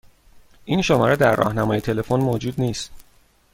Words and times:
این 0.65 0.81
شماره 0.81 1.15
در 1.15 1.35
راهنمای 1.35 1.81
تلفن 1.81 2.15
موجود 2.19 2.61
نیست. 2.61 2.91